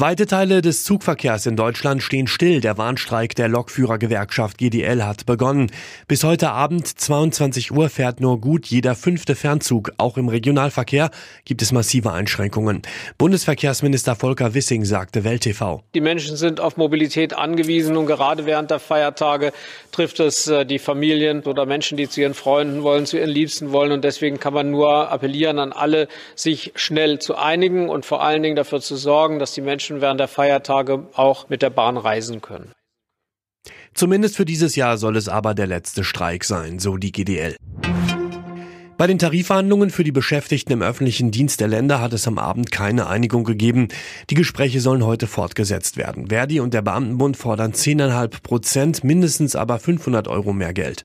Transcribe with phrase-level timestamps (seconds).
[0.00, 2.62] Weite Teile des Zugverkehrs in Deutschland stehen still.
[2.62, 5.70] Der Warnstreik der Lokführergewerkschaft GDL hat begonnen.
[6.08, 9.92] Bis heute Abend 22 Uhr fährt nur gut jeder fünfte Fernzug.
[9.98, 11.10] Auch im Regionalverkehr
[11.44, 12.80] gibt es massive Einschränkungen.
[13.18, 15.82] Bundesverkehrsminister Volker Wissing sagte Welt TV.
[15.92, 19.52] Die Menschen sind auf Mobilität angewiesen und gerade während der Feiertage
[19.92, 23.70] trifft es äh, die Familien oder Menschen, die zu ihren Freunden wollen, zu ihren Liebsten
[23.70, 23.92] wollen.
[23.92, 28.42] Und deswegen kann man nur appellieren an alle, sich schnell zu einigen und vor allen
[28.42, 31.96] Dingen dafür zu sorgen, dass die Menschen Menschen während der Feiertage auch mit der Bahn
[31.96, 32.72] reisen können.
[33.92, 37.56] Zumindest für dieses Jahr soll es aber der letzte Streik sein, so die GDL.
[38.96, 42.70] Bei den Tarifverhandlungen für die Beschäftigten im öffentlichen Dienst der Länder hat es am Abend
[42.70, 43.88] keine Einigung gegeben.
[44.28, 46.28] Die Gespräche sollen heute fortgesetzt werden.
[46.28, 51.04] Verdi und der Beamtenbund fordern 10,5 Prozent, mindestens aber 500 Euro mehr Geld.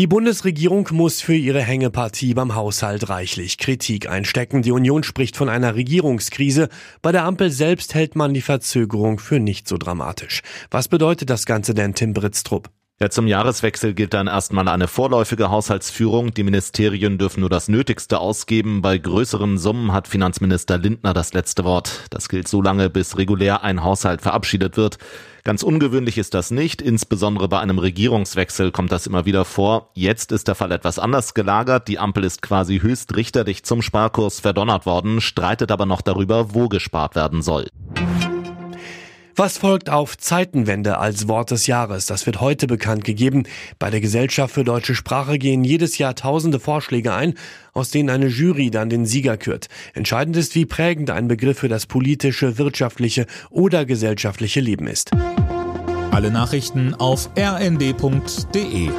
[0.00, 4.62] Die Bundesregierung muss für ihre Hängepartie beim Haushalt reichlich Kritik einstecken.
[4.62, 6.70] Die Union spricht von einer Regierungskrise.
[7.02, 10.40] Bei der Ampel selbst hält man die Verzögerung für nicht so dramatisch.
[10.70, 12.70] Was bedeutet das Ganze denn, Tim Britztrup?
[12.98, 16.32] Ja, zum Jahreswechsel gilt dann erstmal eine vorläufige Haushaltsführung.
[16.32, 18.80] Die Ministerien dürfen nur das Nötigste ausgeben.
[18.80, 22.06] Bei größeren Summen hat Finanzminister Lindner das letzte Wort.
[22.08, 24.96] Das gilt so lange, bis regulär ein Haushalt verabschiedet wird.
[25.44, 29.90] Ganz ungewöhnlich ist das nicht, insbesondere bei einem Regierungswechsel kommt das immer wieder vor.
[29.94, 31.88] Jetzt ist der Fall etwas anders gelagert.
[31.88, 36.68] Die Ampel ist quasi höchst richterlich zum Sparkurs verdonnert worden, streitet aber noch darüber, wo
[36.68, 37.66] gespart werden soll.
[39.40, 42.04] Was folgt auf Zeitenwende als Wort des Jahres?
[42.04, 43.44] Das wird heute bekannt gegeben.
[43.78, 47.32] Bei der Gesellschaft für deutsche Sprache gehen jedes Jahr tausende Vorschläge ein,
[47.72, 49.68] aus denen eine Jury dann den Sieger kürt.
[49.94, 55.10] Entscheidend ist, wie prägend ein Begriff für das politische, wirtschaftliche oder gesellschaftliche Leben ist.
[56.10, 58.90] Alle Nachrichten auf rnd.de